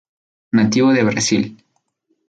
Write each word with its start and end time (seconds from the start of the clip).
Nativo 0.51 0.93
de 0.93 1.03
Brasil. 1.03 1.57